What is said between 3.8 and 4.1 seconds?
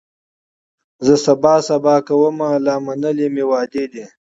دي